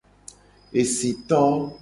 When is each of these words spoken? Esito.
Esito. 0.81 1.39